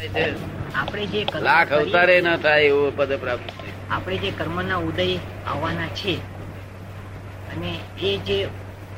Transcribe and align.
આપણે 0.00 1.06
જે 1.06 1.26
લાખ 1.40 1.72
અવતારે 1.72 2.20
ન 2.20 2.36
થાય 2.36 2.64
એવું 2.64 2.96
પદ 2.96 3.16
પ્રાપ્ત. 3.16 3.50
આપણે 3.90 4.16
જે 4.16 4.30
કર્મના 4.30 4.76
ઉદય 4.76 5.16
આવવાના 5.46 5.86
છે 5.86 6.14
અને 7.52 7.78
એ 8.02 8.18
જે 8.18 8.44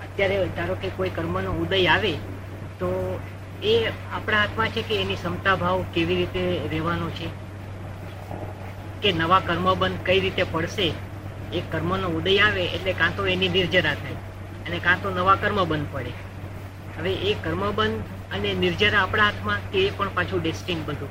અત્યારે 0.03 0.47
ધારો 0.57 0.75
કે 0.75 0.89
કોઈ 0.89 1.11
કર્મનો 1.11 1.51
ઉદય 1.53 1.87
આવે 1.87 2.13
તો 2.79 3.21
એ 3.63 3.89
આપણા 4.15 4.39
હાથમાં 4.39 4.69
છે 4.69 4.83
કે 4.83 5.01
એની 5.01 5.15
ક્ષમતા 5.15 5.57
ભાવ 5.57 5.83
કેવી 5.95 6.15
રીતે 6.15 6.61
રહેવાનો 6.71 7.11
છે? 7.11 7.27
કે 9.03 9.13
નવા 9.13 9.41
કર્મ 9.41 9.75
બંધ 9.75 10.07
કઈ 10.07 10.21
રીતે 10.21 10.43
પડશે? 10.43 10.93
એ 11.53 11.63
કર્મનો 11.73 12.09
ઉદય 12.09 12.39
આવે 12.39 12.65
એટલે 12.65 12.93
કાં 12.93 13.17
તો 13.17 13.27
એની 13.27 13.49
નિર્જરા 13.49 13.95
થાય 13.95 14.19
અને 14.67 14.79
કાં 14.79 15.03
તો 15.03 15.11
નવા 15.11 15.35
કર્મ 15.35 15.65
બંધ 15.65 15.87
પડે. 15.93 16.13
હવે 16.99 17.13
એ 17.13 17.35
કર્મબંધ 17.35 18.03
અને 18.35 18.55
નિર્જરા 18.55 19.01
આપણા 19.01 19.25
હાથમાં 19.25 19.71
કે 19.71 19.79
એ 19.87 19.91
પણ 19.97 20.15
પાછું 20.15 20.43
ડેસ્ટિન 20.43 20.85
બધું. 20.85 21.11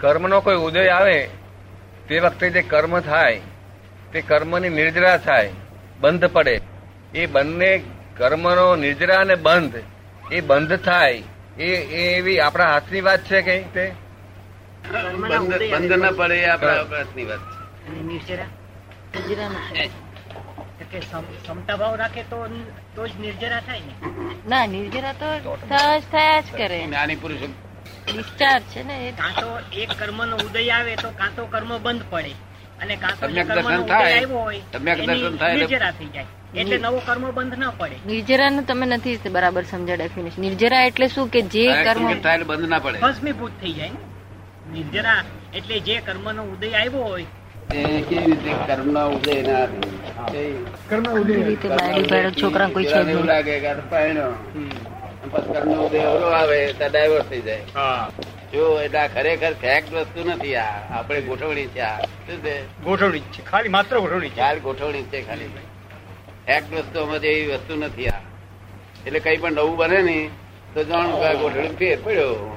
કર્મનો 0.00 0.40
કોઈ 0.40 0.56
ઉદય 0.56 0.88
આવે 0.88 1.28
તે 2.08 2.18
વખતે 2.18 2.50
જે 2.50 2.62
કર્મ 2.62 3.00
થાય 3.00 3.40
તે 4.12 4.20
કર્મની 4.20 4.68
નિર્જરા 4.68 5.16
થાય 5.16 5.50
બંધ 6.00 6.24
પડે. 6.24 6.60
એ 7.14 7.26
બંને 7.26 7.70
કર્મનો 8.16 8.76
નિર્જરા 8.76 9.20
અને 9.20 9.34
બંધ 9.34 9.76
એ 10.32 10.40
બંધ 10.40 10.76
થાય 10.76 11.22
એ 11.58 11.68
એ 11.98 12.02
એવી 12.16 12.40
આપણા 12.40 12.72
હાથની 12.72 13.00
વાત 13.00 13.20
છે 13.20 13.42
કઈ 13.42 13.62
તે? 13.74 13.86
બંધ 15.72 15.92
ન 15.92 16.10
પડે 16.16 16.44
આપણા 16.46 16.74
હાથની 16.74 17.24
વાત 17.24 17.40
છે. 17.40 18.02
નિર્જરા? 18.02 18.46
કે 20.78 20.98
ક્ષમતા 20.98 21.76
ભાવ 21.76 21.94
રાખે 21.94 22.22
તો 22.22 22.46
તો 22.96 23.08
જ 23.08 23.10
નિર્જરા 23.20 23.60
થાય 23.60 23.80
ને? 23.80 23.94
ના 24.48 24.66
નિર્જરા 24.66 25.12
તો 25.12 25.56
થયા 25.68 25.98
જ 25.98 26.02
થયા 26.12 26.40
જ 26.40 26.44
કરે 26.52 26.86
જ્ઞાની 26.86 27.16
પુરુષ 27.16 27.40
ડિસ્ચાર્જ 28.06 28.62
છે 28.62 28.82
ને 28.82 29.08
એ. 29.08 29.12
કાં 29.12 29.32
તો 29.40 29.78
એક 29.80 29.90
કર્મનો 29.98 30.36
ઉદય 30.36 30.70
આવે 30.70 30.96
તો 30.96 31.10
કાં 31.10 31.36
તો 31.36 31.46
કર્મ 31.46 31.78
બંધ 31.78 32.02
પડે. 32.10 32.32
અને 32.82 32.96
કાં 32.96 33.14
તો 33.20 33.26
ઉદય 33.26 33.44
થાય. 33.44 34.14
આવ્યો 34.16 34.38
હોય 34.38 34.60
દર્શન 35.06 35.36
થાય 35.36 35.56
નિર્જરા 35.56 35.90
થઈ 35.90 36.06
જાય. 36.06 36.26
એટલે 36.54 36.78
નવો 36.78 36.98
કર્મ 37.06 37.30
બંધ 37.30 37.58
ન 37.58 37.70
પડે. 37.70 37.96
નિર્જરા 38.06 38.50
નું 38.50 38.64
તમે 38.64 38.86
નથી 38.86 39.16
બરાબર 39.16 39.62
સમજ્યા 39.62 39.96
ડેફિનેશન 39.96 40.40
નિર્જરા 40.40 40.82
એટલે 40.82 41.08
શું 41.08 41.28
કે 41.28 41.42
જે 41.42 41.84
કર્મ 41.84 42.06
બંધ 42.44 42.68
ના 42.68 42.78
પડે? 42.78 42.98
ભસ્મીભૂત 42.98 43.52
થઈ 43.60 43.72
જાય 43.72 43.90
નિર્જરા 44.72 45.24
એટલે 45.54 45.80
જે 45.80 46.00
કર્મ 46.00 46.32
નો 46.32 46.42
ઉદય 46.42 46.72
આવ્યો 46.72 47.02
હોય 47.02 47.24
કેવી 47.70 48.26
રીતે 48.26 48.52
કર્મનો 48.66 49.08
ઉદય 49.08 49.42
ના 49.42 49.66
થાય? 49.66 50.50
કેવી 50.90 51.42
રીતે 51.42 51.68
બાયડી 51.68 52.02
ભેળો 52.02 52.30
છોકરા 52.30 52.68
કોઈ 52.68 52.84
છે 52.84 53.10
એવું 53.10 53.24
લાગે 53.24 53.60
કે 53.60 53.66
આ 53.66 53.74
તો 53.74 53.82
પરણ્યો. 53.88 54.24
અને 54.24 55.28
પછી 55.30 55.52
કર્મનો 55.52 55.86
ઉદય 55.86 55.98
અવળો 55.98 56.26
આવે 56.26 56.72
તો 56.72 56.88
ડાયવર્સ 56.88 57.24
થઈ 57.24 57.40
જાય. 57.40 57.60
જો 58.52 58.80
એટલે 58.80 58.98
આ 58.98 59.06
ખરેખર 59.06 59.52
ફેક્ટ 59.52 59.94
વસ્તુ 59.94 60.28
નથી 60.28 60.56
આ. 60.56 60.80
આપણે 60.90 61.20
ગોઠવણી 61.20 61.66
છે 61.66 61.80
આ. 61.80 62.00
શું 62.00 62.44
છે? 62.44 62.82
ગોઠવણી 62.82 63.20
છે. 63.20 63.44
ખાલી 63.44 63.68
માત્ર 63.68 63.98
ગોઠવણી 63.98 64.28
છે. 64.28 64.36
ખાલી 64.36 64.60
ગોઠવણી 64.60 65.02
છે 65.02 65.22
ખાલી. 65.22 65.44
ફેક્ટ 66.46 66.74
વસ્તુમાં 66.74 67.16
એવી 67.16 67.46
વસ્તુ 67.46 67.76
નથી 67.76 68.06
આ. 68.06 68.20
એટલે 69.06 69.20
કઈ 69.20 69.36
પણ 69.36 69.52
નવું 69.52 69.76
બને 69.76 70.02
ને 70.02 70.30
તો 70.74 70.84
જાણ 70.84 71.06
ગોઠવણી 71.34 71.68
ફેર 71.68 71.98
પડ્યો. 72.04 72.54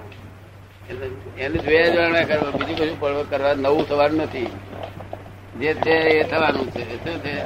એને 1.39 1.58
જોયા 1.58 1.89
જાણવા 1.89 2.23
કરવા 2.23 2.52
બીજું 2.52 2.76
કશું 2.76 3.00
પડવા 3.00 3.23
કરવા 3.23 3.54
નવું 3.54 3.89
થવાનું 3.89 4.17
નથી. 4.17 4.48
જે 5.59 5.73
છે 5.73 5.91
એ 5.91 6.23
થવાનું 6.23 6.71
છે. 6.71 6.95
શું 7.03 7.19
છે. 7.19 7.44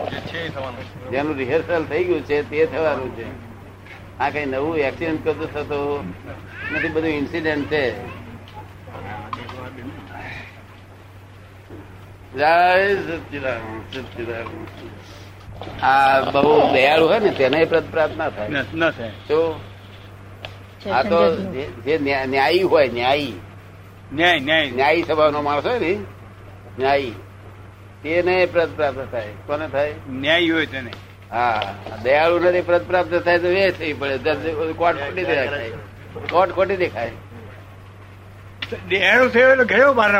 જેનું 1.09 1.35
રિહર્સલ 1.35 1.83
થઈ 1.83 2.03
ગયું 2.03 2.21
છે 2.21 2.49
તે 2.49 2.65
થવાનું 2.65 3.17
છે. 3.17 3.55
આ 4.19 4.29
કઈ 4.29 4.45
નવું 4.45 4.77
એક્સિડન્ટ 4.77 5.27
કશું 5.27 5.53
થતો 5.53 6.03
નથી 6.73 6.87
બધું 6.87 7.09
ઇન્સિડન્ટ 7.09 7.71
છે. 7.71 7.91
આ 15.81 16.21
બહુ 16.21 16.73
દયાળુ 16.73 17.07
હોય 17.07 17.19
ને 17.19 17.29
તેને 17.29 17.65
પ્રત 17.65 17.91
પ્રાર્થના 17.91 18.29
થાય. 18.29 18.49
ન 18.49 18.63
ન 18.73 18.89
થાય. 18.91 19.09
તો 19.09 19.59
આ 20.91 21.03
તો 21.03 21.35
જે- 21.53 21.97
જે 21.97 21.97
ન્યાયી 22.25 22.59
હોય 22.59 22.87
ન્યાયી. 22.87 23.33
ન્યાય 24.13 24.39
ન્યાય. 24.39 24.71
ન્યાયી 24.71 25.03
સ્વભાવનો 25.03 25.41
માણસ 25.41 25.65
હોય 25.65 25.79
ને 25.79 25.97
ન્યાયી. 26.79 27.11
તેને 28.05 28.45
પ્રત 28.45 28.69
પ્રાપ્ત 28.75 29.07
થાય. 29.11 29.27
કોને 29.45 29.67
થાય? 29.67 29.93
ન્યાય 30.09 30.49
હોય 30.49 30.65
તેને. 30.65 30.91
હા. 31.31 31.75
દયાળુ 32.03 32.39
નથી 32.39 32.61
પ્રત 32.61 32.87
પ્રાપ્ત 32.87 33.15
થાય 33.15 33.39
તો 33.39 33.47
એ 33.47 33.71
થઈ 33.71 33.93
પડે. 33.93 34.17
કોટ 34.73 34.95
ખોટી 34.95 35.23
દેખાય. 35.23 35.69
કોટ 36.29 36.51
ખોટી 36.51 36.75
દેખાય. 36.75 37.11
દયાળુ 38.89 39.29
થયો 39.29 39.51
એટલે 39.51 39.65
ગયો 39.65 39.93
બહાર 39.93 40.11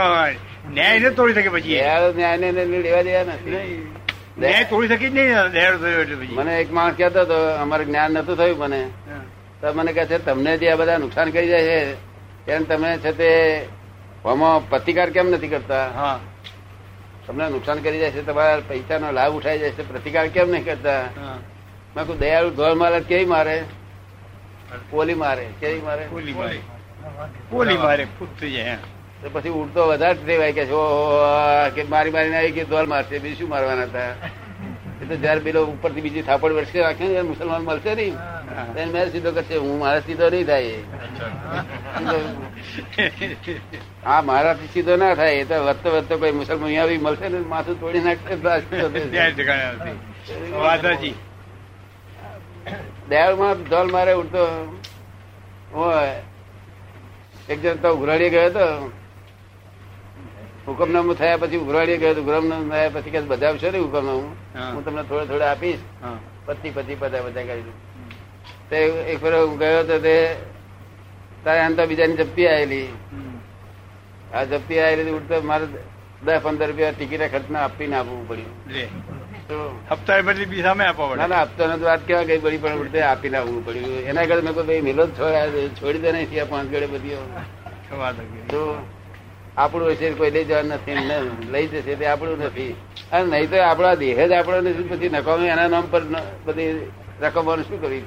ન્યાય 0.69 0.99
ને 0.99 1.09
તોડી 1.09 1.33
શકે 1.33 1.49
પછી. 1.49 1.61
દયાળુ 1.61 2.13
ન્યાય 2.17 2.37
ને 2.37 2.51
લેવા 2.51 3.01
દેવા 3.01 3.23
નથી. 3.23 3.91
ન્યાય 4.37 4.63
તોડી 4.63 4.87
શકી 4.87 5.09
જ 5.09 5.13
નહીં 5.15 5.51
દયાળુ 5.51 5.77
થયો 5.77 6.01
એટલે 6.01 6.15
પછી. 6.15 6.35
મને 6.35 6.61
એક 6.61 6.71
માણસ 6.71 6.95
કહેતો 6.97 7.21
હતો 7.21 7.55
અમારે 7.55 7.85
જ્ઞાન 7.85 8.11
નતું 8.11 8.37
થયું 8.37 8.57
મને. 8.57 8.89
તો 9.61 9.73
મને 9.73 9.93
કહે 9.93 10.05
છે 10.05 10.17
તમને 10.17 10.57
જે 10.57 10.69
આ 10.69 10.75
બધા 10.75 10.97
નુકસાન 10.97 11.31
કરી 11.31 11.47
જાય 11.47 11.63
છે 11.63 11.93
તેને 12.45 12.65
તમે 12.65 12.97
છે 12.97 13.11
તે 13.11 13.61
આમાં 14.25 14.69
પ્રતિકાર 14.69 15.09
કેમ 15.09 15.29
નથી 15.29 15.47
કરતા? 15.47 15.91
હા. 15.91 16.19
તમને 17.27 17.49
નુકસાન 17.49 17.79
કરી 17.83 17.99
જાય 17.99 18.11
છે 18.11 18.21
તમારા 18.25 18.61
પૈસાનો 18.69 19.11
લાભ 19.11 19.33
ઉઠાઈ 19.37 19.59
જાય 19.59 19.71
છે. 19.71 19.83
પ્રતિકાર 19.91 20.27
કેમ 20.35 20.47
નહીં 20.51 20.65
કરતા? 20.65 21.03
મેં 21.95 22.03
કોઈ 22.07 22.17
દયાળુ 22.17 22.49
ધોળ 22.57 22.75
મારે 22.81 22.99
કેવી 23.11 23.25
મારે? 23.33 23.55
કોલી 24.91 25.17
મારે 25.23 25.45
કેવી 25.59 25.81
મારે? 25.81 26.03
કોલી 26.13 26.33
મારે. 26.33 26.59
કોલી 27.49 27.77
મારે 27.77 28.03
ફૂટતી 28.19 28.51
જાય 28.55 28.77
તો 29.21 29.27
પછી 29.33 29.53
ઉડતો 29.59 29.81
વધારે 29.89 30.19
રેવાય 30.27 30.53
કે 31.75 31.83
મારી 31.93 32.13
મારી 32.15 32.35
આવી 32.39 32.51
કે 32.57 32.63
ધોલ 32.71 32.87
મારશે 32.93 33.19
બીજું 33.19 33.37
શું 33.39 33.49
મારવાના 33.49 33.87
હતા? 33.89 34.11
એ 35.01 35.05
તો 35.05 35.15
જયારે 35.15 35.39
પેલો 35.39 35.59
ઉપરથી 35.65 36.01
બીજી 36.01 36.21
થાપડ 36.21 36.51
વર્ષે 36.51 36.79
રાખે 36.81 37.05
ને 37.07 37.21
મુસલમાન 37.21 37.61
મળશે 37.61 37.95
નહીં. 37.95 38.15
એને 38.77 38.91
મેં 38.91 39.11
સીધો 39.11 39.31
કરશે 39.31 39.55
હું 39.57 39.79
મારા 39.79 39.99
સીધો 39.99 40.29
નહીં 40.29 40.45
થાય 40.45 40.77
હા 44.05 44.21
મારાથી 44.21 44.69
સીધો 44.73 44.95
ના 44.95 45.13
થાય 45.15 45.33
એ 45.33 45.45
તો 45.45 45.55
વધતો 45.65 45.89
વધતો 45.89 46.17
કોઈ 46.17 46.31
મુસલમાન 46.31 46.65
અહીંયા 46.65 46.85
બી 46.85 46.97
મળશે 46.97 47.27
ને 47.29 47.39
માથું 47.53 47.79
તોડી 47.79 47.99
નાખશે 47.99 48.35
દયાળમાં 53.09 53.63
ધોલ 53.63 53.87
મારે 53.91 54.13
ઉડતો 54.13 54.43
હોય. 55.73 56.15
એક 57.49 57.57
જણ 57.61 57.75
તો 57.75 57.89
ઉઘરાડી 57.95 58.29
ગયો 58.29 58.45
હતો. 58.45 58.65
હુકમનામું 60.67 61.15
થયા 61.17 61.37
પછી 61.37 61.57
ઉઘરાડી 61.57 61.97
કહ્યું 61.97 62.17
હુકમનામું 62.19 62.71
થયા 62.71 62.89
પછી 62.89 63.09
કે 63.09 63.21
બજાવશો 63.21 63.71
ને 63.71 63.77
હુકમનામું? 63.77 64.29
હું. 64.73 64.85
તમને 64.85 65.03
થોડે 65.03 65.25
થોડે 65.25 65.45
આપીશ. 65.45 65.79
પતિ 66.45 66.69
પતિ 66.69 66.95
બધા 66.95 67.21
બધા 67.21 67.43
કરી. 67.43 67.73
તે 68.69 68.77
એક 69.11 69.23
વાર 69.23 69.33
હું 69.35 69.57
ગયો 69.57 69.83
તો 69.83 69.99
તે 69.99 70.15
તારે 71.43 71.59
આમ 71.59 71.73
તો 71.73 71.85
બીજાની 71.85 72.15
જપ્તી 72.15 72.47
આવેલી 72.47 72.87
આ 74.33 74.43
જપ્તી 74.43 74.79
આવેલી 74.79 75.11
ઉડતો 75.11 75.41
મારે 75.41 75.65
દસ 76.25 76.39
પંદર 76.43 76.67
રૂપિયા 76.67 76.91
ટિકિટ 76.91 77.21
ખર્ચના 77.31 77.59
આપીને 77.59 77.95
આપવું 77.95 78.27
પડ્યું. 78.27 78.53
તો 79.47 79.57
હપ્તા 79.91 80.21
બદલી 80.21 80.45
બી 80.45 80.61
સામે 80.61 80.85
આપવા 80.85 81.07
પડે. 81.07 81.27
ના 81.27 81.43
વાત 81.81 82.01
કેવા 82.07 82.23
ગઈ 82.23 82.37
પડી 82.37 82.57
પણ 82.57 82.81
ઉડતે 82.81 83.01
આપીને 83.01 83.37
આવવું 83.37 83.65
પડ્યું. 83.65 83.99
એના 84.09 84.25
કરતા 84.25 84.41
મેં 84.41 84.53
કોઈ 84.53 84.81
મિલો 84.81 85.07
છોડી 85.69 85.99
દે 85.99 86.11
નહીં 86.11 86.49
પાંચ 86.49 86.71
ગળે 86.71 86.87
બધી. 86.87 87.17
તો 88.49 88.61
આપણું 89.57 89.91
હશે 89.91 90.07
કોઈ 90.13 90.31
લઈ 90.31 90.45
જવાનું 90.45 90.73
નથી 90.73 90.97
લઈ 91.51 91.67
જશે 91.69 91.95
તે 91.95 92.05
આપણું 92.07 92.39
નથી. 92.41 92.73
અને 93.11 93.25
નહીં 93.31 93.49
તો 93.49 93.57
આપણા 93.61 93.95
દેહ 93.95 94.17
જ 94.19 94.33
આપણો 94.33 94.57
નથી 94.61 94.87
પછી 94.89 95.09
નકામી 95.09 95.49
એના 95.49 95.67
નામ 95.67 95.85
પર 95.87 96.03
બધી 96.45 96.71
રકમવાનું 97.21 97.65
શું 97.65 97.79
કરવી 97.79 98.03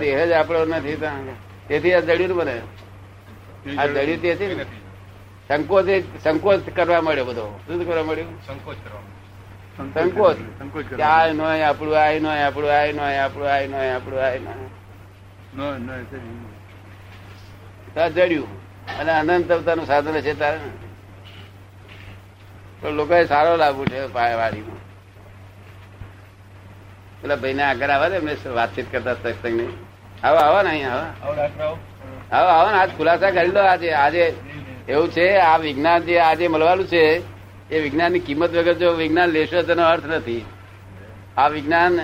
દેહ 0.00 0.26
જ 0.28 0.32
આપણો 0.32 0.64
નથી 0.72 0.96
તેથી 1.68 1.94
આ 1.94 2.02
જડ્યું 2.02 2.34
બને 2.38 2.56
આ 3.74 3.86
જડ્યું 3.88 4.20
તેથી 4.20 4.54
ને. 4.54 4.64
સંકોચ 5.50 5.86
સંકોચ 6.22 6.60
કરવા 6.76 7.02
મળ્યો 7.02 7.24
બધો. 7.24 7.44
શું 7.66 7.86
કરવા 7.86 8.04
મળ્યું? 8.04 8.32
સંકોચ 8.46 8.78
કરવા 8.80 9.02
સંકોચ 9.76 10.36
સંકોચ. 10.58 10.86
કે 10.90 11.02
આ 11.04 11.32
નો 11.32 11.44
આપણું 11.44 11.96
આ 11.96 12.18
નો 12.18 12.30
આપણું 12.38 12.72
આ 12.72 12.92
નો 12.92 13.02
આપણું 13.14 13.48
આ 13.48 13.66
નો 13.66 13.78
આપણું 13.86 14.20
આ 14.20 14.38
નો 14.38 14.52
નો 15.52 15.66
નો 15.78 15.92
એ 15.94 16.04
તો 16.04 16.16
નહીં. 16.16 16.44
તો 17.94 18.00
આ 18.00 18.08
જડ્યું 18.08 18.48
અને 19.00 19.12
અનંત 19.12 19.52
અવતારનું 19.52 19.86
સાધન 19.86 20.20
છે 20.20 20.38
તારે 20.38 20.56
ને. 20.56 20.70
તો 22.80 22.90
લોકોએ 22.90 23.24
સારો 23.24 23.56
લાભ 23.56 23.80
ઉઠ્યો 23.80 24.08
પા- 24.08 24.34
વાડીમાં. 24.34 24.76
પેલા 27.22 27.36
ભાઈ 27.36 27.52
ને 27.52 27.62
આગળ 27.62 27.90
આવે 27.90 28.08
ને 28.08 28.16
એમને 28.16 28.50
વાતચીત 28.50 28.92
કરતા 28.92 29.14
સત્સંગની. 29.14 29.86
આવો 30.22 30.36
આવો 30.36 30.62
ને 30.62 30.68
અહીંયા 30.68 30.90
આવો. 30.90 31.32
આવો 32.32 32.48
આવો 32.48 32.70
ને. 32.70 32.78
આજ 32.78 32.90
ખુલાસા 32.96 33.30
કરી 33.30 33.50
લો 33.50 33.60
આજે. 33.60 33.90
આજે 33.90 34.34
એવું 34.88 35.10
છે 35.10 35.36
આ 35.36 35.56
વિજ્ઞાન 35.56 36.02
જે 36.02 36.18
આજે 36.18 36.48
મળવાનું 36.48 36.86
છે 36.86 37.22
એ 37.70 37.80
વિજ્ઞાનની 37.80 38.18
કિંમત 38.18 38.50
વગર 38.50 38.72
જો 38.72 38.90
વિજ્ઞાન 38.90 39.28
લેશો 39.28 39.62
તેનો 39.62 39.82
અર્થ 39.82 40.06
નથી. 40.06 40.44
આ 41.36 41.48
વિજ્ઞાન 41.48 42.00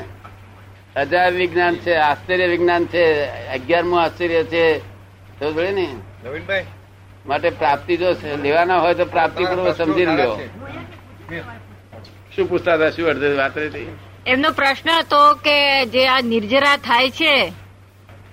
અજાય 0.97 1.31
વિજ્ઞાન 1.31 1.77
છે 1.77 1.95
આશ્ચર્ય 1.95 2.47
વિજ્ઞાન 2.47 2.87
છે 2.87 3.25
અગિયારમું 3.27 4.03
આશ્ચર્ય 4.03 4.45
છે 4.45 4.90
તો 5.41 5.47
જોડે 5.47 5.73
ને. 5.73 5.87
નવીનભાઈ. 6.25 6.67
માટે 7.27 7.51
પ્રાપ્તિ 7.61 7.97
જો 7.97 8.09
લેવાના 8.45 8.81
હોય 8.81 8.95
તો 8.95 9.07
પ્રાપ્તિ 9.07 9.47
પૂર્વક 9.47 9.77
સમજી 9.77 10.07
લો 10.07 10.29
શું 12.35 12.49
પૂછતા 12.49 12.77
હતા? 12.77 12.91
શું 12.91 13.09
અડધે 13.13 13.29
વાત 13.37 13.57
રહી 13.57 13.89
એમનો 14.27 14.51
પ્રશ્ન 14.53 14.91
હતો 14.91 15.21
કે 15.45 15.57
જે 15.95 16.03
આ 16.09 16.21
નિર્જરા 16.23 16.77
થાય 16.79 17.11
છે 17.11 17.35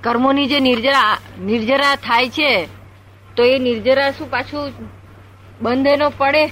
કર્મોની 0.04 0.48
જે 0.48 0.60
નિર્જરા 0.60 1.18
નિર્જરા 1.50 1.96
થાય 2.06 2.30
છે 2.30 2.52
તો 3.36 3.44
એ 3.46 3.58
નિર્જરા 3.60 4.12
શું 4.12 4.30
પાછું 4.30 4.72
બંધ 5.62 5.88
એનો 5.88 6.10
પડે? 6.12 6.44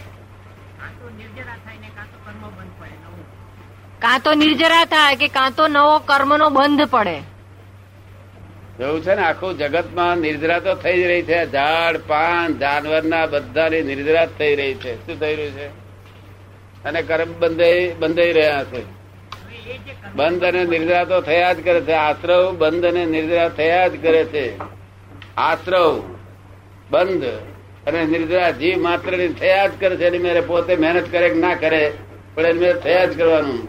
કાં 0.80 0.92
તો 1.00 1.08
નિર્જરા 1.20 1.58
થાય 1.64 1.80
ને 1.80 1.90
કાં 1.96 2.08
તો 2.12 2.18
કર્મ 2.26 2.42
બંધ 2.50 2.74
પડે 2.80 2.96
નવું 3.04 3.24
કાં 4.02 4.22
તો 4.22 4.32
નિર્જરા 4.36 4.86
થાય 4.86 5.16
કે 5.16 5.28
કાં 5.30 5.54
તો 5.54 5.68
નવો 5.68 5.96
કર્મનો 6.10 6.48
બંધ 6.50 6.90
પડે? 6.90 7.18
એવું 8.80 9.02
છે 9.02 9.16
ને, 9.16 9.22
આખું 9.22 9.58
જગતમાં 9.58 10.18
નિર્જરા 10.18 10.60
તો 10.60 10.76
થઈ 10.76 11.04
રહી 11.04 11.22
છે. 11.22 11.52
ઝાડ, 11.52 11.98
પાન, 11.98 12.58
જાનવરના 12.58 13.26
બધાની 13.26 13.82
નિર્જરા 13.82 14.26
થઈ 14.26 14.56
રહી 14.56 14.74
છે. 14.74 14.96
શું 14.96 15.20
થઈ 15.20 15.36
રહ્યું 15.36 15.52
છે? 15.52 15.68
અને 16.84 17.02
કર્મ 17.02 17.34
બંધાઈ 17.40 17.92
બંધાઈ 18.00 18.34
રહ્યા 18.34 18.64
છે. 18.64 18.84
બંધ 20.16 20.44
અને 20.44 20.66
નિર્જરા 20.66 21.04
તો 21.04 21.22
થયા 21.22 21.54
જ 21.54 21.64
કરે 21.64 21.82
છે. 21.82 21.92
આશ્રવ 21.92 22.58
બંધ 22.58 22.86
અને 22.86 23.06
નિર્જરા 23.06 23.50
થયા 23.50 23.88
જ 23.88 24.02
કરે 24.02 24.26
છે. 24.26 24.54
આશ્રવ 25.38 26.16
બંધ 26.90 27.24
અને 27.88 28.06
નિર્જરા 28.06 28.52
જીવ 28.52 28.80
માત્ર 28.80 29.28
થયા 29.40 29.68
જ 29.68 29.72
કરે 29.80 29.96
છે. 29.96 30.08
એની 30.08 30.18
મેરે 30.18 30.42
પોતે 30.42 30.76
મહેનત 30.76 31.12
કરે 31.12 31.30
કે 31.30 31.36
ના 31.36 31.56
કરે, 31.56 31.92
પણ 32.36 32.46
એની 32.46 32.60
મેરે 32.60 32.80
થયા 32.80 33.06
જ 33.06 33.18
કરવાનું. 33.18 33.68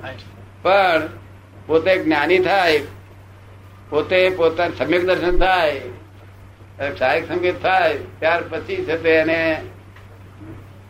પણ 0.63 1.03
પોતે 1.67 1.99
જ્ઞાની 1.99 2.39
થાય 2.39 2.81
પોતે 3.91 4.19
પોતા 4.31 4.69
સમ્યક 4.79 5.05
દર્શન 5.07 5.37
થાય 5.39 5.81
સહાયક 6.99 7.29
સંગીત 7.29 7.63
થાય 7.63 7.95
ત્યાર 8.21 8.43
પછી 8.51 8.85
છે 8.85 8.97
તે 9.03 9.11
એને 9.11 9.41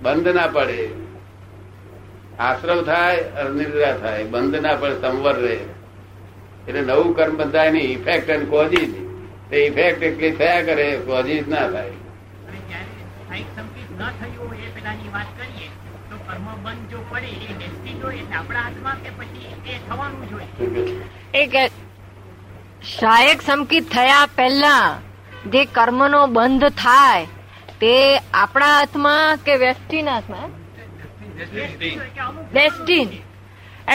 બંધ 0.02 0.28
ના 0.28 0.46
પડે. 0.46 0.88
આશ્રવ 2.38 2.80
થાય 2.82 3.16
નિદ્રા 3.54 3.92
થાય 3.96 4.24
બંધ 4.24 4.56
ના 4.56 4.74
પડે 4.74 4.96
સંવર 5.00 5.36
રહે. 5.36 5.58
એટલે 6.68 6.80
નવું 6.80 7.16
કર્મ 7.16 7.36
બંધાય 7.36 7.70
નહીં 7.70 7.90
ઇફેક્ટ 7.90 8.30
અને 8.30 8.44
કોઝિસ 8.44 8.92
તે 9.50 9.56
ઇફેક્ટ 9.66 10.02
એટલી 10.02 10.30
થયા 10.30 10.62
કરે 10.62 10.86
કોઝિસ 11.06 11.48
ના 11.48 11.68
થાય. 11.70 11.94
એ 14.56 14.68
પેલાની 14.74 15.10
વાત 15.12 15.28
કરીએ 15.38 15.68
તો 16.10 16.16
કર્મ 16.26 16.46
બંધ 16.64 16.90
જો 16.90 16.98
પડે 17.10 17.30
એ 17.46 17.56
ડેસ્ટિન 17.58 17.96
હોય. 18.02 18.16
એટલે 18.16 18.36
આપણા 18.36 18.60
હાથમાં 18.60 18.96
કે 21.42 21.85
સહાયક 22.94 23.42
સંકિત 23.42 23.90
થયા 23.90 24.28
પહેલા 24.36 24.98
જે 25.46 25.64
કર્મનો 25.64 26.26
બંધ 26.26 26.68
થાય 26.68 27.26
તે 27.80 28.18
આપણા 28.18 28.72
હાથમાં 28.78 29.36
કે 29.36 29.56
વ્યક્તિના 29.56 30.14
હાથમાં? 30.14 30.48
ડેસ્ટિન 32.52 33.08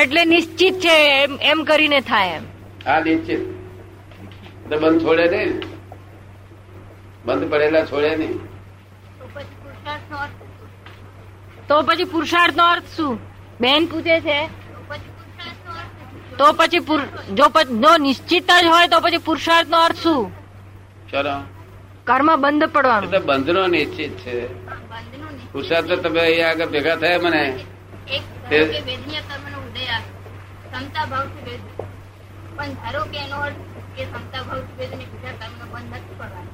એટલે 0.02 0.26
નિશ્ચિત 0.26 0.80
છે 0.80 1.24
એમ 1.24 1.38
એમ 1.42 1.64
કરીને 1.64 2.00
થાય 2.02 2.30
એમ. 2.30 2.44
હા 2.88 3.00
નિશ્ચિત. 3.00 3.40
બંધ 4.70 5.02
છોડે 5.02 5.28
નહીં 5.28 5.60
બંધ 7.26 7.52
પડેલા 7.52 7.86
છોડે 7.86 8.16
નહીં. 8.16 8.38
તો 11.68 11.82
પછી 11.82 12.04
પુરુષાર્થ 12.04 12.58
નો 12.58 12.64
અર્થ 12.64 12.96
શું? 12.98 13.20
બેન 13.62 13.86
પૂછે 13.86 14.20
છે 14.20 14.61
તો 16.38 16.54
પછી 16.54 16.80
જો 17.34 17.46
જો 17.84 17.98
નિશ્ચિત 17.98 18.52
જ 18.64 18.66
હોય 18.66 18.88
તો 18.88 19.00
પછી 19.00 19.18
પુરુષાર્થ 19.18 19.70
નો 19.70 19.78
અર્થ 19.78 19.98
શું? 19.98 20.32
ચલો. 21.12 21.36
કર્મ 22.04 22.30
બંધ 22.42 22.64
પડવાનું. 22.64 23.12
પડવાનું 23.12 23.26
બંધ 23.26 23.50
નો 23.50 23.68
નિશ્ચિત 23.68 24.14
છે. 24.18 24.38
પુરુષાર્થ 25.52 25.88
તો 25.88 25.96
તમે 25.96 26.22
અહીંયા 26.22 26.50
આગળ 26.50 26.66
ભેગા 26.66 26.96
થયા 26.96 27.20
મને. 27.20 27.44
પણ 32.58 32.74
ધારો 32.74 33.04
કે 33.04 33.18
એનો 33.18 33.38
અર્થ 33.38 33.62
કે 33.96 34.04
ક્ષમતા 34.06 34.44
ભાવથી 34.44 34.78
વેદને 34.80 35.06
બીજા 35.06 35.36
કર્મનો 35.40 35.66
બંધ 35.74 35.96
નથી 35.96 36.16
પડવાનો. 36.20 36.52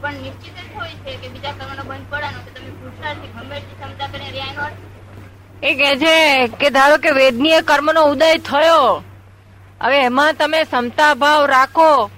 પણ 0.00 0.14
નિશ્ચિત 0.24 0.54
જ 0.56 0.68
હોય 0.76 0.94
છે 1.04 1.16
કે 1.16 1.28
બીજા 1.28 1.52
કર્મનો 1.52 1.82
બંધ 1.84 2.06
પડવાનો 2.10 2.38
તો 2.44 2.50
તમે 2.54 2.70
પુરુષાર્થ 2.80 3.24
ગમે 3.34 3.56
તે 3.60 3.72
ક્ષમતા 3.80 4.08
કરીને 4.12 4.30
રહ્યા 4.30 4.52
એનો 4.52 4.62
અર્થ? 4.62 4.95
એ 5.62 5.74
કે 5.74 5.90
છે 5.98 6.48
કે 6.60 6.70
ધારો 6.70 6.98
કે 6.98 7.12
વેદનીય 7.18 7.60
કર્મનો 7.62 8.02
ઉદય 8.12 8.38
થયો 8.48 9.02
હવે 9.80 9.98
એમાં 10.08 10.36
તમે 10.36 10.60
સમતા 10.64 11.14
ભાવ 11.14 11.46
રાખો. 11.46 12.10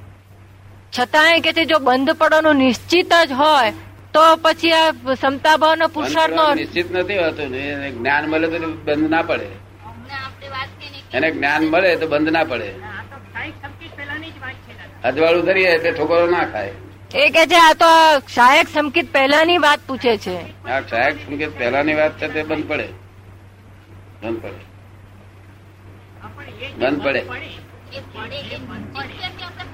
છતાંય 0.93 1.41
કે 1.41 1.53
છે 1.53 1.65
જો 1.67 1.79
બંધ 1.79 2.17
પડવાનું 2.19 2.57
નિશ્ચિત 2.65 3.15
જ 3.29 3.33
હોય 3.43 3.73
તો 4.13 4.25
પછી 4.43 4.75
આ 4.81 5.15
સમતા 5.23 5.57
ભાવ 5.57 5.79
નો 5.79 5.89
પુરુષાર્થ 5.89 6.35
નો 6.41 6.49
નિશ્ચિત 6.55 6.91
નથી 6.91 7.23
હોતું 7.23 7.51
ને 7.55 7.91
જ્ઞાન 7.97 8.29
મળે 8.35 8.47
તો 8.53 8.59
બંધ 8.87 9.11
ના 9.15 9.23
પડે. 9.23 9.49
એને 11.13 11.31
જ્ઞાન 11.31 11.63
મળે 11.73 11.97
તો 11.97 12.07
બંધ 12.13 12.31
ના 12.37 12.45
પડે. 12.45 12.69
આ 12.69 13.03
તો 13.11 13.17
સ્થાયિક 13.25 13.55
સંકેત 13.65 13.93
પહેલાની 13.97 14.31
જ 14.35 14.39
વાત 14.45 14.57
છે 14.67 14.73
દાદા. 14.79 15.09
અજવાળું 15.09 15.45
ધરીએ 15.49 15.75
એટલે 15.75 15.93
ઠોકરો 15.93 16.27
ના 16.37 16.47
ખાય. 16.53 16.73
એ 17.25 17.31
કે 17.35 17.43
છે 17.51 17.59
આ 17.65 17.75
તો 17.83 17.91
સહાયક 18.37 18.69
સંકેત 18.69 19.13
પહેલાની 19.19 19.59
વાત 19.59 19.81
પૂછે 19.91 20.15
છે. 20.25 20.39
આ 20.67 20.81
સહાયક 20.91 21.17
સંકેત 21.27 21.61
પહેલાની 21.61 21.95
વાત 22.01 22.19
છે 22.23 22.29
તે 22.29 22.43
બંધ 22.43 22.67
પડે. 22.73 22.89
બંધ 24.23 24.41
પડે 24.43 24.61
બંધ 26.79 27.03
પડે. 27.03 27.23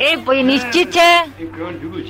એ 0.01 0.43
નિશ્ચિત 0.43 0.91
છે? 0.91 1.11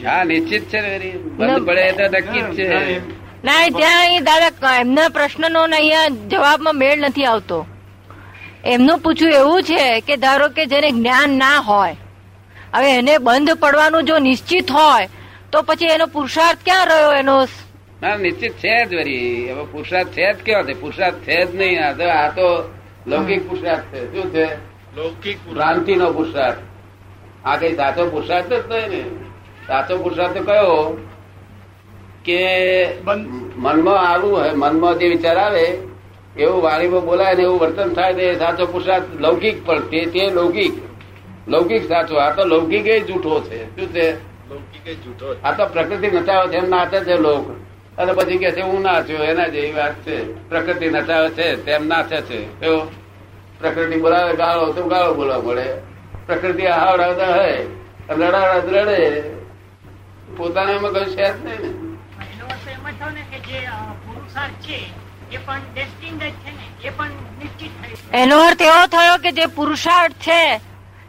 હા 0.07 0.25
નિશ્ચિત 0.25 0.63
છે 0.63 0.81
ને 0.81 1.13
બંધ 1.39 1.67
પડે 1.67 1.81
એ 1.81 1.93
તો 1.93 2.05
નક્કી 2.09 2.43
જ 2.43 2.57
છે. 2.57 3.01
ના 3.45 3.69
ત્યાં 3.77 4.01
અહીં 4.01 4.25
દાદા 4.25 4.75
એમના 4.81 5.09
પ્રશ્નનો 5.09 5.67
ને 5.67 5.77
અહીંયા 5.77 6.09
જવાબમાં 6.09 6.77
મેળ 6.77 6.99
નથી 7.01 7.25
આવતો. 7.25 7.67
એમનું 8.65 8.99
પૂછ્યું 8.99 9.33
એવું 9.33 9.63
છે 9.63 10.01
કે 10.01 10.17
ધારો 10.17 10.49
કે 10.49 10.67
જેને 10.67 10.91
જ્ઞાન 10.91 11.31
ના 11.31 11.59
હોય 11.59 11.97
હવે 12.75 12.89
એને 12.99 13.19
બંધ 13.19 13.51
પડવાનું 13.51 14.03
જો 14.03 14.19
નિશ્ચિત 14.19 14.71
હોય 14.71 15.09
તો 15.53 15.63
પછી 15.63 15.87
એનો 15.87 16.07
પુરુષાર્થ 16.07 16.65
ક્યાં 16.65 16.87
રહ્યો 16.87 17.13
એનો 17.13 17.35
ના 18.05 18.17
નિશ્ચિત 18.17 18.53
છે 18.53 18.85
જ 18.85 18.95
વરી. 18.95 19.53
હવે 19.53 19.65
પુરુષાર્થ 19.65 20.09
છે 20.09 20.33
જ 20.33 20.37
કેવો 20.37 20.63
છે? 20.63 20.81
પુરુષાર્થ 20.81 21.17
છે 21.17 21.45
જ 21.45 21.57
નહીં. 21.57 21.89
આ 21.89 21.93
તો 21.93 22.05
આ 22.05 22.31
તો 22.31 22.73
લૌકિક 23.07 23.49
પુરુષાર્થ 23.49 23.83
છે. 23.83 24.13
શું 24.13 24.33
છે? 24.33 24.45
લૌકિક 24.97 25.39
ભ્રાંતિ 25.53 25.95
નો 25.95 26.13
પુરુષાર્થ. 26.13 26.57
આ 27.45 27.57
કઈ 27.57 27.77
સાચો 27.77 28.07
પુરુષાર્થ 28.07 28.53
જ 28.53 28.53
નહીં 28.53 28.89
ને? 28.89 29.01
સાચો 29.67 29.97
પુરુષાર્થ 29.97 30.39
તો 30.39 30.45
કયો? 30.45 30.97
કે. 32.25 32.87
મનમાં 33.57 34.09
આવું 34.09 34.37
હોય 34.37 34.51
મનમાં 34.55 34.99
જે 34.99 35.09
વિચાર 35.09 35.37
આવે 35.37 35.79
એવું 36.39 36.63
વાણીમાં 36.63 37.05
બોલાય 37.05 37.35
ને 37.35 37.43
એવું 37.43 37.61
વર્તન 37.61 37.95
થાય 37.95 38.15
તે 38.15 38.35
સાચો 38.35 38.67
પુરુષાર્થ 38.67 39.05
લૌકિક 39.21 39.67
પણ 39.67 39.81
તે 39.81 40.05
તે 40.05 40.31
લૌકિક. 40.31 40.73
લૌકિક 41.49 41.89
સાચો. 41.89 42.17
આ 42.17 42.31
તો 42.35 42.45
લૌકિક 42.45 43.07
જૂઠો 43.07 43.41
છે. 43.41 43.77
શું 43.77 43.93
છે? 43.93 44.13
લૌકિક 44.51 45.01
જૂઠો 45.01 45.37
આ 45.45 45.53
તો 45.53 45.67
પ્રકૃતિ 45.67 46.11
નચાવે 46.11 46.49
છે 46.49 46.57
એમ 46.57 46.69
નાચે 46.69 47.01
છે 47.01 47.17
લોક. 47.17 47.64
અને 47.99 48.13
પછી 48.13 48.39
કે 48.39 48.53
છે 48.53 48.63
હું 48.63 48.83
નાચ્યો 48.83 49.25
એના 49.25 49.49
જેવી 49.49 49.73
વાત 49.73 49.95
છે. 50.05 50.17
પ્રકૃતિ 50.49 50.87
નચાવે 50.89 51.29
છે 51.31 51.47
તેમ 51.65 51.87
નાચે 51.87 52.19
છે 52.23 52.39
એવો. 52.61 52.81
પ્રકૃતિ 53.61 53.97
બોલાવે 53.99 54.37
ગાળો 54.37 54.73
તો 54.73 54.83
ગાળો 54.85 55.15
બોલવા 55.15 55.43
મળે 55.43 55.67
પ્રકૃતિ 56.27 56.65
હાવડાવતા 56.69 57.33
હોય 57.33 57.59
અને 58.09 58.27
રડાવડા 58.27 58.61
તો 58.63 58.71
રડે. 58.77 59.01
પોતાના 60.37 60.75
એમાં 60.75 60.93
કઈ 60.95 61.15
છે 61.17 61.27
જ 61.27 61.39
નહીં 61.39 61.63
ને. 61.63 61.71
એનો 62.27 62.45
અર્થ 62.47 62.69
એમ 62.69 62.85
જ 62.87 62.95
થયો 62.95 63.11
ને 63.11 63.23
કે 63.33 63.39
જે 63.49 63.59
અ, 63.67 63.77
પુરુષાર્થ 64.05 64.59
છે 64.61 64.79
એ 65.31 65.39
પણ 65.39 65.63
ડેસ્ટિન્ડ 65.73 66.23
જ 66.23 66.33
છે 66.43 66.51
ને 66.53 66.65
એ 66.83 66.91
પણ 66.91 67.13
નિશ્ચિત 67.41 67.73
થઈ 67.81 68.21
એનો 68.21 68.37
અર્થ 68.41 68.63
એવો 68.63 68.83
થયો 68.89 69.17
કે 69.19 69.31
જે 69.33 69.47
પુરુષાર્થ 69.51 70.19
છે 70.21 70.41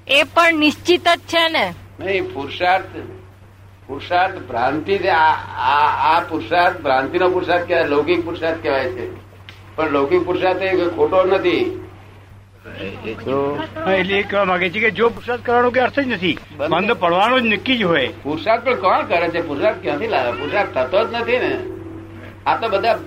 એ 0.10 0.24
પણ 0.26 0.60
નિશ્ચિત 0.60 1.06
જ 1.08 1.20
છે 1.28 1.44
ને? 1.50 1.66
નહીં 2.00 2.34
પુરુષાર્થ 2.34 2.94
પુરુષાર્થ 3.88 4.48
ભ્રાંતિ 4.48 4.98
છે. 4.98 5.08
આ 5.08 5.34
આ- 5.58 6.18
આ 6.18 6.20
નો 6.20 6.80
ભ્રાંતિનો 6.84 7.30
પુરુષાર્થ 7.30 7.68
કહેવાય 7.68 7.88
લૌકિક 7.88 8.26
પુરુષાર્થ 8.26 8.64
કહેવાય 8.64 8.86
છે. 8.86 9.16
પણ 9.76 9.90
લૌકિક 9.90 10.22
પુરુષાર્થ 10.22 10.62
એ 10.62 10.90
ખોટો 10.90 11.24
નથી. 11.24 11.82
એ 13.06 13.14
તો 13.14 13.64
એટલે 13.98 14.16
એ 14.16 14.24
કહેવા 14.24 14.46
માંગે 14.46 14.70
છે 14.70 14.80
કે 14.80 14.92
જો 14.92 15.10
પુરુષાર્થ 15.10 15.46
કરવાનો 15.46 15.72
કે 15.72 15.80
અર્થ 15.80 16.00
જ 16.00 16.08
નથી 16.08 16.38
બંધ. 16.58 16.92
પડવાનો 16.92 17.40
જ 17.40 17.44
નક્કી 17.44 17.78
જ 17.78 17.84
હોય. 17.84 18.08
પુરુષાર્થ 18.24 18.64
પણ 18.64 18.76
કોણ 18.76 19.06
કરે 19.06 19.28
છે? 19.28 19.42
પુરુષાર્થ 19.42 19.82
ક્યાંથી 19.82 20.08
લાવે? 20.08 20.32
પુરુષાર્થ 20.32 20.70
થતો 20.70 21.08
જ 21.08 21.14
નથી 21.14 21.40
ને. 21.40 21.60
આ 22.46 22.58
તો 22.58 22.70
બધા 22.70 23.00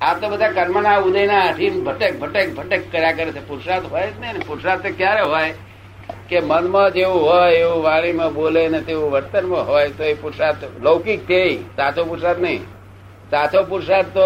આ 0.00 0.14
તો 0.14 0.28
બધા 0.28 0.50
કર્મના 0.50 0.96
ઉદયના 0.96 1.40
હાથી 1.40 1.70
ભટક 1.70 2.18
ભટક 2.18 2.54
ભટક 2.54 2.92
કર્યા 2.92 3.12
કરે 3.12 3.32
છે. 3.32 3.48
પુરુષાર્થ 3.48 3.92
હોય 3.92 4.10
જ 4.10 4.20
નહીં 4.20 4.32
ને. 4.32 4.40
પુરુષાર્થ 4.46 4.86
તો 4.86 4.94
ક્યારે 4.96 5.20
હોય? 5.20 5.54
કે 6.32 6.40
મનમાં 6.40 6.92
જેવું 6.96 7.22
હોય 7.28 7.50
એવું 7.62 7.82
વાણીમાં 7.86 8.34
બોલે 8.34 8.62
ને 8.68 8.80
તેવું 8.88 9.12
વર્તનમાં 9.12 9.68
હોય 9.70 9.88
તો 9.98 10.02
એ 10.04 10.14
પુરુષાર્થ 10.22 10.64
લૌકિક 10.82 11.20
તે 11.28 11.40
સાચો 11.76 12.04
પુરુષાર્થ 12.10 12.40
નહીં. 12.40 12.62
સાચો 13.30 13.64
પુરુષાર્થ 13.70 14.10
તો 14.14 14.22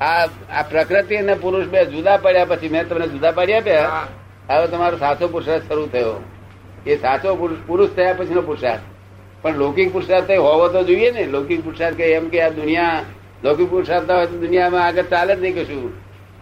આ 0.00 0.24
આ 0.58 0.62
પ્રકૃતિ 0.70 1.16
અને 1.16 1.34
પુરુષ 1.34 1.68
બે 1.74 1.80
જુદા 1.84 2.16
પડ્યા 2.16 2.50
પછી 2.50 2.72
મેં 2.74 2.88
તમને 2.88 3.06
જુદા 3.14 3.32
પાડી 3.38 3.52
આપ્યા. 3.52 4.04
હવે 4.48 4.66
તમારો 4.66 4.96
સાચો 4.96 5.28
પુરુષાર્થ 5.28 5.66
શરૂ 5.68 5.86
થયો. 5.86 6.16
એ 6.86 6.96
સાચો 6.96 7.28
પુરુષ 7.68 7.90
થયા 7.96 8.18
પછીનો 8.18 8.42
પુરુષાર્થ. 8.48 8.84
પણ 9.42 9.56
લૌકિક 9.62 9.92
પુરુષાર્થ 9.92 10.30
હોવો 10.46 10.66
તો 10.68 10.80
જોઈએ 10.84 11.10
ને. 11.10 11.24
લૌકિક 11.26 11.60
પુરુષાર્થ 11.64 11.96
કે 11.96 12.04
એમ 12.16 12.26
કે 12.32 12.42
આ 12.42 12.50
દુનિયા 12.50 13.04
લૌકિક 13.44 13.68
પુરુષાર્થ 13.70 14.06
ના 14.08 14.16
હોય 14.16 14.26
તો 14.26 14.36
દુનિયામાં 14.44 14.84
આગળ 14.86 15.08
ચાલે 15.12 15.32
જ 15.36 15.40
નહીં 15.40 15.56
કશું. 15.56 15.92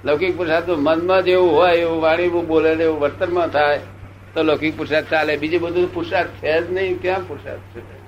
લૌકિક 0.04 0.32
પુરુષાર્થ 0.36 0.66
તો 0.66 0.74
મનમાં 0.86 1.22
જેવું 1.28 1.50
હોય 1.58 1.76
એવું 1.84 2.02
વાણીમાં 2.06 2.46
બોલે 2.46 2.70
ને 2.74 2.84
એવું 2.84 3.00
વર્તનમાં 3.00 3.48
થાય. 3.48 3.80
તો 4.34 4.42
લૌકિક 4.42 4.76
પુરુષાર્થ 4.76 5.06
ચાલે. 5.06 5.36
બીજું 5.36 5.60
બધું 5.60 5.94
પુરુષાર્થ 5.94 6.30
છે 6.30 6.60
જ 6.60 6.72
નહીં. 6.72 7.00
ક્યાં 7.02 7.28
પુરુષાર્થ 7.28 7.60
છે? 7.60 7.98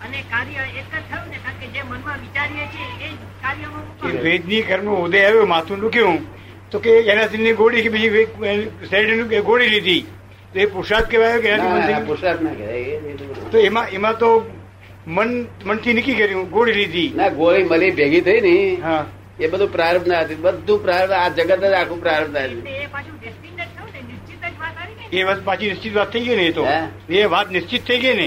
અને 0.04 0.22
કાર્ય 0.30 0.52
એક 0.52 0.84
જ 0.84 1.02
થયું 1.10 1.30
ને 1.30 1.36
કારણ 1.36 1.60
કે 1.60 1.66
જે 1.66 1.82
મનમાં 1.82 2.18
વિચારીએ 2.18 2.66
છીએ 2.66 3.06
એ 3.06 3.10
જ 3.10 3.14
કાર્યમાં. 3.14 4.22
વેદની 4.22 4.62
કર્મ 4.62 4.86
ઉદય 4.86 5.24
આવ્યો 5.24 5.46
માથું 5.46 5.80
દુખ્યું. 5.80 6.18
તો 6.70 6.78
કે 6.78 6.90
એનાથી 6.90 7.52
ગોળી 7.52 7.82
કે 7.82 7.88
બીજી 7.88 9.40
ગોળી 9.40 9.68
લીધી. 9.68 10.04
એ 10.54 10.66
પુરુષાર્થ 10.66 11.10
કહેવાય 11.10 11.38
કે? 11.38 11.56
પુરુષાર્થ 12.06 12.42
ના 12.42 12.50
કહેવાય 12.50 13.50
તો 13.50 13.58
એમાં 13.58 13.88
એમાં 13.88 14.18
તો 14.18 14.50
મન 15.06 15.46
મનથી 15.64 15.92
નીકળી 15.92 16.14
કર્યું 16.14 16.50
ગોળી 16.50 16.72
લીધી. 16.72 17.12
ના 17.16 17.28
ગોળી 17.28 17.64
મળી 17.64 17.90
ભેગી 17.90 18.20
થઈ 18.20 18.40
ને. 18.40 18.76
એ 19.40 19.46
બધું 19.46 19.72
પ્રારંભ 19.72 20.06
ના 20.06 20.20
હતી 20.20 20.34
બધું 20.34 20.82
પ્રારંભ 20.82 21.12
આ 21.12 21.28
જગત 21.28 21.60
જ 21.64 21.72
આખું 21.72 22.00
પ્રારંભ 22.00 22.32
ના 22.32 22.40
એ 22.40 22.86
પાછું 22.86 23.16
destined 23.24 23.58
જ 23.58 23.66
થયું 23.76 23.90
ને 23.94 24.00
નિશ્ચિત 24.00 25.12
જ 25.12 25.24
વાત 25.24 25.44
પાછી 25.44 25.68
નિશ્ચિત 25.68 25.96
વાત 25.96 26.12
થઈ 26.12 26.20
ગઈ 26.20 26.36
ને 26.36 26.46
એ 26.46 26.52
તો. 26.52 26.64
હે? 26.64 27.16
એ 27.18 27.24
વાત 27.24 27.50
નિશ્ચિત 27.50 27.86
થઈ 27.86 27.98
ગઈ 27.98 28.14
ને. 28.14 28.26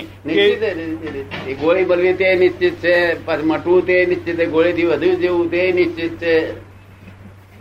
એ 1.47 1.53
ગોળી 1.53 1.85
મળવી 1.85 2.13
તે 2.13 2.35
નિશ્ચિત 2.35 2.73
છે 2.73 3.13
પછી 3.25 3.43
મટવું 3.43 3.85
તે 3.85 4.05
નિશ્ચિત 4.05 4.37
છે 4.37 4.45
ગોળીથી 4.45 4.83
વધુ 4.83 5.15
જેવું 5.15 5.51
તે 5.51 5.71
નિશ્ચિત 5.71 6.21
છે. 6.21 6.51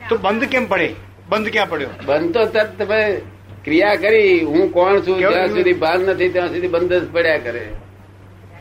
તો 0.09 0.17
બંધ 0.17 0.45
કેમ 0.45 0.67
પડે? 0.67 0.95
બંધ 1.29 1.49
ક્યાં 1.49 1.69
પડ્યો? 1.69 1.89
બંધ 2.07 2.33
તો 2.33 2.45
તમે 2.79 3.21
ક્રિયા 3.67 3.95
કરી 3.95 4.43
હું 4.43 4.73
કોણ 4.73 5.01
છું? 5.01 5.19
જ્યાં 5.19 5.49
સુધી 5.49 5.73
ભાન 5.73 6.01
નથી 6.01 6.29
ત્યાં 6.29 6.49
સુધી 6.49 6.69
બંધ 6.69 6.93
જ 6.93 7.13
પડ્યા 7.13 7.39
કરે. 7.39 7.67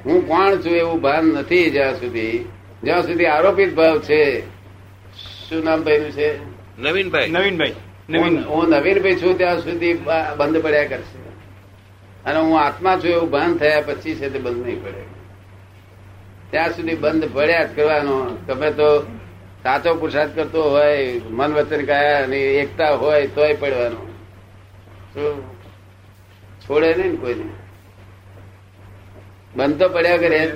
હું 0.05 0.27
કોણ 0.27 0.55
છું 0.55 0.77
એવું 0.77 1.01
ભાન 1.01 1.25
નથી 1.25 1.71
જ્યાં 1.71 1.95
સુધી? 1.95 2.45
જ્યાં 2.83 3.01
સુધી 3.01 3.25
આરોપિત 3.25 3.75
ભાવ 3.75 3.99
છે. 3.99 4.41
શું 5.49 5.63
નામ 5.63 5.83
ભાઈનું 5.83 6.11
છે? 6.11 6.37
નવીનભાઈ. 6.81 7.29
નવીનભાઈ. 7.29 7.73
હું 8.43 8.69
નવીનભાઈ 8.69 9.15
છું 9.15 9.37
ત્યાં 9.37 9.59
સુધી 9.59 9.93
બંધ 10.37 10.61
પડ્યા 10.61 10.83
કરશે. 10.83 11.25
અને 12.25 12.39
હું 12.39 12.59
આત્મા 12.59 12.95
છું 12.95 13.09
એવું 13.09 13.29
ભાન 13.29 13.57
થયા 13.57 13.81
પછી 13.81 14.15
છે 14.15 14.29
તે 14.29 14.39
બંધ 14.39 14.65
નહીં 14.65 14.83
પડે. 14.83 15.03
ત્યાં 16.51 16.69
સુધી 16.69 16.95
બંધ 16.95 17.33
પડ્યા 17.33 17.63
જ 17.63 17.75
કરવાનો. 17.75 18.37
તમે 18.47 18.71
તો 18.71 18.99
સાચો 19.63 19.95
પુરુષાર્થ 19.95 20.35
કરતો 20.35 20.63
હોય 20.63 21.21
મન 21.29 21.53
વચન 21.53 21.85
કાયા 21.85 22.23
અને 22.23 22.37
એકતા 22.37 22.89
હોય 22.95 23.27
તોય 23.27 23.53
પડવાનો? 23.53 24.04
છોડે 26.61 26.95
નઈ 26.95 27.09
ને 27.09 27.15
કોઈને. 27.15 27.43
બંધ 29.55 29.79
તો 29.79 29.89
પડ્યા 29.89 30.17
કરે. 30.17 30.51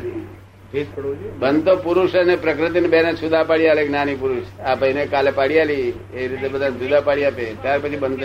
બંધ 1.39 1.66
તો 1.66 1.75
પુરુષ 1.75 2.16
અને 2.16 2.36
પ્રકૃતિ 2.36 2.80
ને 2.80 2.88
બેને 2.88 3.13
જુદા 3.13 3.44
પાડી 3.44 3.68
આલે 3.68 3.88
જ્ઞાની 3.88 4.16
પુરુષ. 4.16 4.60
આ 4.60 4.75
ભાઈને 4.75 5.06
કાલે 5.06 5.32
પાડી 5.32 5.60
આલી. 5.60 5.94
એ 6.13 6.28
રીતે 6.28 6.48
બધા 6.48 6.70
જુદા 6.70 7.01
પાડી 7.01 7.25
આપે. 7.25 7.56
ત્યાર 7.62 7.80
પછી 7.80 7.96
બંધ. 7.96 8.24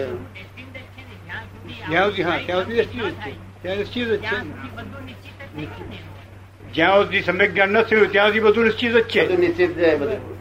જ્યાં 6.75 7.05
સુધી 7.05 7.23
સમ્યક 7.23 7.55
જ્ઞાન 7.55 7.69
ન 7.69 7.83
થયું 7.83 8.13
ત્યાં 8.13 8.27
સુધી 8.27 8.41
બધું 8.41 8.65
નિશ્ચિત 8.65 8.93
જ 8.93 9.03
છે. 9.03 9.37
નિશ્ચિત 9.37 9.77
જાય 9.77 9.97
બધું. 9.97 10.34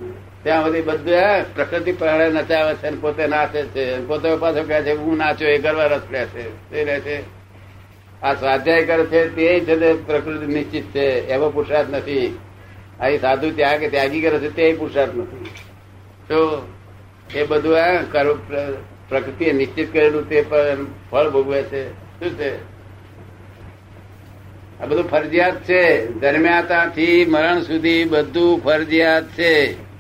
ત્યાં 0.44 0.66
બધી 0.66 0.82
બધું 0.82 1.56
પ્રકૃતિ 1.56 1.92
પ્રહારે 1.92 2.30
નચાવે 2.30 2.76
છે 2.76 2.90
પોતે 2.90 3.28
નાચે 3.28 3.64
છે. 3.64 4.06
પોતે 4.08 4.36
પાછો 4.36 4.64
કહે 4.64 4.82
છે, 4.82 4.92
હું 4.92 5.18
નાચો 5.18 5.46
એ 5.46 5.58
કરવા 5.58 5.86
રસ 5.86 6.02
લે 6.12 6.26
છે. 6.26 6.70
તે 6.70 6.86
લે 6.86 7.00
છે. 7.00 7.22
આ 8.22 8.34
સ્વાધ્યાય 8.34 8.86
કરે 8.86 9.06
છે, 9.06 9.36
તે 9.36 9.60
છે 9.60 9.80
તે 9.80 9.94
પ્રકૃતિ 9.94 10.46
નિશ્ચિત 10.46 10.84
છે. 10.84 11.28
એવો 11.28 11.50
પુરુષાર્થ 11.50 11.90
નથી. 11.90 12.40
અહીં 13.00 13.22
સાધુ 13.22 13.52
ત્યાગ, 13.52 13.86
ત્યાગી 13.90 14.22
કરે 14.22 14.40
છે, 14.40 14.56
તે 14.56 14.74
પુરુષાર્થ 14.74 15.16
નથી. 15.16 15.46
તો 16.28 16.68
એ 17.36 17.44
બધું 17.44 17.84
આ 17.84 18.02
પ્રકૃતિએ 19.10 19.52
નિશ્ચિત 19.54 19.94
કરેલું 19.94 20.30
તે 20.30 20.42
પણ 20.42 20.86
ફળ 21.12 21.30
ભોગવે 21.30 21.64
છે. 21.64 21.90
શું 21.94 22.38
છે? 22.38 22.58
આ 24.82 24.86
બધું 24.86 25.10
ફરજિયાત 25.10 25.64
છે. 25.64 26.08
જન્મ્યાતાથી 26.20 27.26
મરણ 27.26 27.62
સુધી 27.62 28.06
બધું 28.06 28.62
ફરજિયાત 28.64 29.24
છે. 29.24 29.93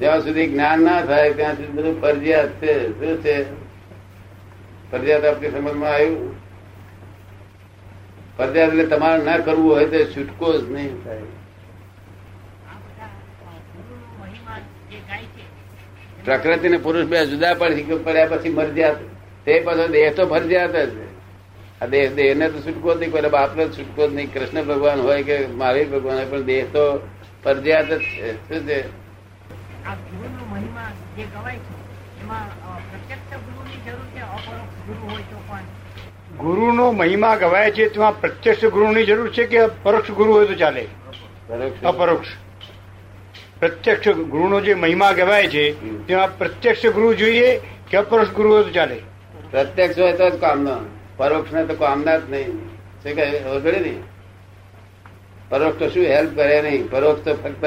જ્યાં 0.00 0.20
સુધી 0.20 0.46
જ્ઞાન 0.46 0.82
ના 0.82 1.02
થાય 1.02 1.32
ત્યાં 1.32 1.56
સુધી 1.56 1.72
બધું 1.72 2.00
ફરજિયાત 2.00 2.48
છે. 2.48 2.88
શું 2.88 3.22
છે? 3.24 3.44
ફરજિયાત 4.90 5.24
આપણી 5.24 5.50
સમજમાં 5.50 5.90
આવ્યું? 5.90 6.34
ફરજિયાત 8.38 8.68
એટલે 8.68 8.86
તમારે 8.86 9.22
ના 9.22 9.38
કરવું 9.38 9.72
હોય 9.72 9.86
તો 9.86 10.04
છૂટકો 10.04 10.58
જ 10.58 10.72
નહીં 10.72 11.04
થાય. 11.04 11.16
આ 11.16 11.20
બધા 12.74 13.04
અ, 13.04 13.58
ગુરુનો 13.76 14.24
મહિમા 14.24 14.58
જે 14.90 14.96
ગાય 14.96 15.22
છે 15.22 15.44
પ્રકૃતિ 16.24 16.68
ને 16.68 16.76
પુરુષ 16.76 17.06
બે 17.06 17.26
જુદા 17.26 17.54
પડી 17.54 17.82
પડ્યા 17.82 18.26
પછી 18.26 18.48
મરજિયાત 18.48 18.96
તે 19.44 19.60
પાછો 19.60 19.88
દેહ 19.88 20.12
તો 20.12 20.26
ફરજિયાત 20.26 20.76
જ 20.76 20.90
છે. 20.90 21.10
આ 21.80 21.86
દેહ 21.86 22.12
દેહને 22.14 22.48
તો 22.48 22.60
છૂટકો 22.60 22.94
જ 22.94 22.98
નહીં 22.98 23.10
કોઈ 23.10 23.20
બાપને 23.20 23.66
તો 23.66 23.72
છૂટકો 23.72 24.08
જ 24.08 24.14
નહીં. 24.14 24.32
કૃષ્ણ 24.34 24.62
ભગવાન 24.62 25.00
હોય 25.00 25.22
કે 25.22 25.46
મહાવીર 25.46 25.88
ભગવાન 25.88 26.16
હોય 26.16 26.26
પણ 26.26 26.42
દેહ 26.42 26.64
તો 26.72 27.08
ફરજિયાત 27.44 27.86
જ 27.86 27.98
છે. 27.98 28.32
શું 28.48 28.66
છે? 28.66 28.99
આ 29.90 29.96
ગુરુનો 30.08 30.42
મહિમા 30.52 30.90
જે 31.16 31.24
ગવાય 31.34 31.58
છે 31.58 31.74
એમાં 32.22 32.48
પ્રત્યક્ષ 32.90 33.30
ગુરુની 33.46 33.78
જરૂર 33.86 34.06
છે 34.14 34.20
અપરોક્ષ 34.20 34.76
ગુરુ 34.86 35.02
હોય 35.10 35.24
તો 35.30 35.38
પણ? 35.48 35.64
ગુરુનો 36.38 36.86
મહિમા 36.92 37.36
ગવાય 37.36 37.70
છે 37.70 37.88
તેમાં 37.88 38.20
પ્રત્યક્ષ 38.20 38.64
ગુરુની 38.74 39.04
જરૂર 39.04 39.30
છે 39.30 39.46
કે 39.46 39.60
પરોક્ષ 39.82 40.10
ગુરુ 40.10 40.32
હોય 40.32 40.46
તો 40.46 40.54
ચાલે? 40.54 40.84
અપરોક્ષ. 41.84 42.28
પ્રત્યક્ષ 43.60 44.08
ગુરુનો 44.32 44.60
જે 44.60 44.74
મહિમા 44.74 45.12
ગવાય 45.12 45.48
છે 45.48 45.64
તેમાં 46.06 46.38
પ્રત્યક્ષ 46.38 46.86
ગુરુ 46.96 47.14
જોઈએ 47.14 47.60
કે 47.90 47.96
અપરોક્ષ 47.96 48.32
ગુરુ 48.32 48.48
હોય 48.54 48.64
તો 48.64 48.70
ચાલે? 48.70 48.98
પ્રત્યક્ષ 49.50 49.98
હોય 49.98 50.12
તો 50.12 50.30
જ 50.30 50.40
કામના. 50.40 50.80
પરોક્ષ 51.16 51.52
ને 51.52 51.64
તો 51.66 51.74
કામના 51.74 52.18
જ 52.18 52.30
નહીં. 52.30 52.52
શું 53.02 53.14
કહે? 53.16 53.26
ઓગળી 53.56 53.80
નહીં 53.80 54.02
પરોક્ષ 55.50 55.78
તો 55.78 55.88
શું 55.88 56.04
હેલ્પ 56.04 56.36
કરે 56.36 56.62
નહીં? 56.62 56.90
પરોક્ષ 56.90 57.24
તો 57.24 57.34
ફક્ત 57.34 57.64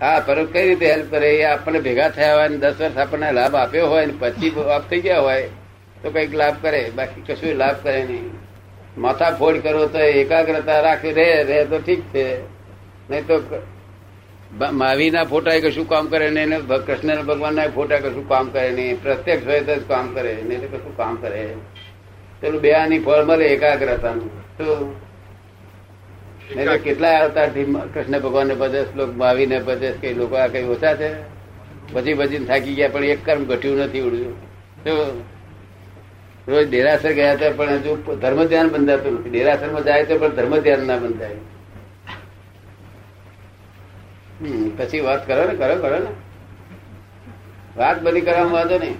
હા 0.00 0.20
પરમ 0.26 0.46
કઈ 0.52 0.66
રીતે 0.68 0.86
હેલ્પ 0.86 1.10
કરે? 1.10 1.28
એ 1.32 1.42
આપણને 1.44 1.80
ભેગા 1.80 2.08
થયા 2.16 2.36
હોય 2.36 2.48
દસ 2.62 2.80
વર્ષ 2.80 2.96
આપણને 2.98 3.28
લાભ 3.32 3.54
આપ્યો 3.56 3.86
હોય 3.88 4.06
ને 4.06 4.14
પછી 4.18 4.50
આપ 4.76 4.88
થઈ 4.90 5.00
ગયા 5.00 5.20
હોય, 5.20 5.44
તો 6.02 6.10
કંઈક 6.10 6.34
લાભ 6.34 6.56
કરે. 6.62 6.80
બાકી 6.96 7.22
કશું 7.28 7.54
લાભ 7.56 7.78
કરે 7.82 8.00
નહીં. 8.04 8.26
માથા 8.98 9.30
ફોડ 9.38 9.56
કરો 9.62 9.86
તો 9.88 10.00
એકાગ્રતા 10.16 10.80
રાખી, 10.80 11.12
રહે 11.12 11.28
રે 11.44 11.64
તો 11.70 11.78
ઠીક 11.78 12.02
છે. 12.14 12.26
નહીં 13.10 13.26
તો 13.26 13.62
માવીના 14.72 15.24
ફોટા 15.24 15.58
કશું 15.62 15.88
કામ 15.88 16.08
કરે 16.08 16.26
નહીં 16.30 16.66
કૃષ્ણ 16.86 17.22
ભગવાનના 17.22 17.70
ફોટા 17.76 18.02
કશું 18.04 18.28
કામ 18.28 18.50
કરે 18.50 18.68
નહીં. 18.72 19.00
પ્રત્યક્ષ 19.02 19.46
હોય 19.46 19.62
તો 19.62 19.74
જ 19.76 19.88
કામ 19.88 20.12
કરે, 20.14 20.34
નહીં 20.48 20.60
તો 20.62 20.68
કશું 20.76 20.96
કામ 20.96 21.16
કરે. 21.22 21.42
પેલું 22.40 22.60
બે 22.60 22.70
આની 22.74 22.98
ફળ 22.98 23.24
મળે 23.24 23.46
એકાગ્રતાનું. 23.46 24.30
તો 24.58 24.64
નહીં 26.50 26.82
કેટલા 26.82 27.20
અવતારથી 27.20 27.64
કૃષ્ણ 27.94 28.20
ભગવાનને 28.20 28.54
ભજે 28.54 28.82
શ્લોક 28.84 29.10
ને 29.48 29.58
પચાસ 29.58 29.94
કઈ 30.00 30.14
લોકો 30.14 30.34
આ 30.36 30.46
કઈ 30.46 30.64
ઓછા 30.64 30.94
છે? 30.94 31.10
પછી 31.92 32.14
ભજીને 32.14 32.44
થાકી 32.44 32.74
ગયા 32.74 32.88
પણ 32.88 33.04
એક 33.04 33.24
કર્મ 33.26 33.44
ઘટ્યું 33.44 33.78
નથી 33.78 34.00
ઉડ્યું. 34.00 34.34
તો 34.84 35.24
રોજ 36.48 36.70
ડેરાસર 36.70 37.12
ગયા 37.12 37.32
હતા 37.32 37.50
પણ 37.50 37.70
હજુ 37.70 38.16
ધર્મ 38.20 38.44
ધ્યાન 38.44 38.68
બંધાતું 38.68 39.20
નથી. 39.20 39.30
ડેરાસરમાં 39.30 39.84
જાય 39.84 40.04
તો 40.04 40.18
પણ 40.18 40.28
ધર્મ 40.28 40.58
ધ્યાન 40.58 40.86
ના 40.86 40.96
બંધાય. 40.96 41.36
પછી 44.76 45.00
વાત 45.00 45.26
કરો 45.26 45.44
ને 45.44 45.54
કરો 45.54 45.76
કરો 45.76 45.98
ને. 45.98 46.10
વાત 47.76 48.02
બધી 48.02 48.20
કરવામાં 48.20 48.52
વાંધો 48.52 48.78
નહીં. 48.78 48.96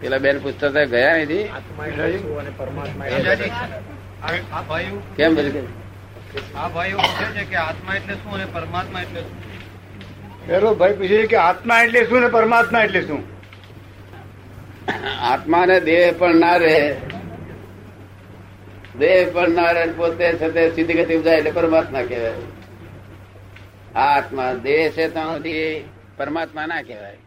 પેલા 0.00 0.18
બેન 0.18 0.38
પૂછતા 0.38 0.66
હતા 0.66 0.84
ગયા 0.84 1.16
નથી 1.16 1.44
કેમ 5.16 5.34
બધી 5.34 5.87
આ 6.54 6.68
ભાઈ 6.68 6.94
પૂછે 6.94 7.26
છે 7.34 7.44
કે 7.44 7.56
આત્મા 7.56 7.94
એટલે 7.94 8.14
શું 8.14 8.32
અને 8.34 8.46
પરમાત્મા 8.46 9.02
એટલે 9.02 9.20
શું? 9.20 9.34
પેલો 10.46 10.74
ભાઈ 10.74 10.94
પૂછે 10.94 11.16
છે 11.16 11.26
કે 11.26 11.36
આત્મા 11.36 11.80
એટલે 11.82 12.00
શું 12.06 12.20
ને 12.20 12.28
પરમાત્મા 12.28 12.82
એટલે 12.84 13.02
શું? 13.02 13.22
આત્મા 15.30 15.66
ને 15.66 15.80
દેહ 15.80 16.12
પણ 16.18 16.36
ના 16.38 16.56
રહે 16.56 16.76
દેહ 18.98 19.32
પણ 19.32 19.50
ના 19.52 19.72
રહે 19.72 19.86
પોતે 19.92 20.26
છે 20.38 20.48
તે 20.50 20.70
સીધી 20.74 20.94
ગતિ 20.94 21.22
જાય 21.22 21.38
એટલે 21.38 21.52
પરમાત્મા 21.52 22.02
કહેવાય. 22.02 22.42
આ 23.94 24.08
આત્મા 24.16 24.50
દેહ 24.54 24.92
છે 24.92 25.08
ત્યાં 25.08 25.34
સુધી 25.34 25.84
પરમાત્મા 26.16 26.66
ના 26.66 26.82
કહેવાય. 26.82 27.18